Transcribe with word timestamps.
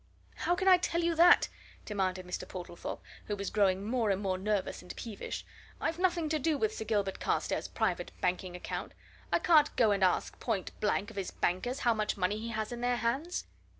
"How 0.33 0.55
can 0.55 0.67
I 0.67 0.77
tell 0.77 1.03
you 1.03 1.13
that?" 1.13 1.47
demanded 1.85 2.25
Mr. 2.25 2.47
Portlethorpe, 2.47 3.03
who 3.25 3.35
was 3.35 3.51
growing 3.51 3.85
more 3.85 4.09
and 4.09 4.19
more 4.19 4.39
nervous 4.39 4.81
and 4.81 4.95
peevish. 4.95 5.45
"I've 5.79 5.99
nothing 5.99 6.27
to 6.29 6.39
do 6.39 6.57
with 6.57 6.73
Sir 6.73 6.85
Gilbert 6.85 7.19
Carstairs' 7.19 7.67
private 7.67 8.11
banking 8.19 8.55
account. 8.55 8.93
I 9.31 9.37
can't 9.37 9.75
go 9.75 9.91
and 9.91 10.03
ask, 10.03 10.39
point 10.39 10.71
blank, 10.79 11.11
of 11.11 11.17
his 11.17 11.29
bankers 11.29 11.81
how 11.81 11.93
much 11.93 12.17
money 12.17 12.39
he 12.39 12.47
has 12.49 12.71
in 12.71 12.81
their 12.81 12.97
hands!" 12.97 13.45